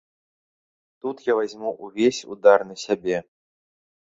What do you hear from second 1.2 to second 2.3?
я вазьму ўвесь